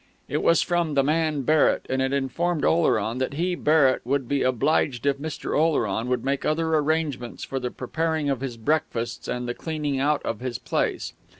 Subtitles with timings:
[0.27, 4.41] It was from the man Barrett, and it informed Oleron that he, Barrett, would be
[4.41, 5.55] obliged if Mr.
[5.55, 10.23] Oleron would make other arrangements for the preparing of his breakfasts and the cleaning out
[10.23, 11.13] of his place.